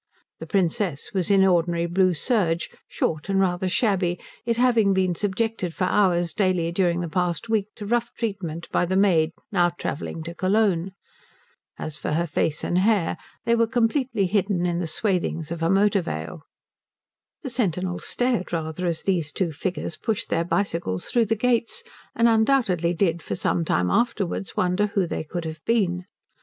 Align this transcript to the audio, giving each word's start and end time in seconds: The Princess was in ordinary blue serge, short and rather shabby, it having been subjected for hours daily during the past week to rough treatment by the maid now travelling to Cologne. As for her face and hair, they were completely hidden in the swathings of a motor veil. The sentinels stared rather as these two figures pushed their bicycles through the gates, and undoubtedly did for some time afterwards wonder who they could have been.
The 0.39 0.47
Princess 0.47 1.11
was 1.13 1.29
in 1.29 1.45
ordinary 1.45 1.85
blue 1.85 2.15
serge, 2.15 2.71
short 2.87 3.29
and 3.29 3.39
rather 3.39 3.69
shabby, 3.69 4.19
it 4.47 4.57
having 4.57 4.95
been 4.95 5.13
subjected 5.13 5.75
for 5.75 5.83
hours 5.83 6.33
daily 6.33 6.71
during 6.71 7.01
the 7.01 7.07
past 7.07 7.49
week 7.49 7.67
to 7.75 7.85
rough 7.85 8.11
treatment 8.15 8.67
by 8.71 8.85
the 8.85 8.95
maid 8.95 9.31
now 9.51 9.69
travelling 9.69 10.23
to 10.23 10.33
Cologne. 10.33 10.93
As 11.77 11.99
for 11.99 12.13
her 12.13 12.25
face 12.25 12.63
and 12.63 12.79
hair, 12.79 13.15
they 13.45 13.53
were 13.55 13.67
completely 13.67 14.25
hidden 14.25 14.65
in 14.65 14.79
the 14.79 14.87
swathings 14.87 15.51
of 15.51 15.61
a 15.61 15.69
motor 15.69 16.01
veil. 16.01 16.41
The 17.43 17.51
sentinels 17.51 18.03
stared 18.05 18.51
rather 18.51 18.87
as 18.87 19.03
these 19.03 19.31
two 19.31 19.51
figures 19.51 19.97
pushed 19.97 20.29
their 20.29 20.43
bicycles 20.43 21.09
through 21.11 21.25
the 21.25 21.35
gates, 21.35 21.83
and 22.15 22.27
undoubtedly 22.27 22.95
did 22.95 23.21
for 23.21 23.35
some 23.35 23.63
time 23.63 23.91
afterwards 23.91 24.57
wonder 24.57 24.87
who 24.87 25.05
they 25.05 25.23
could 25.23 25.45
have 25.45 25.63
been. 25.63 26.05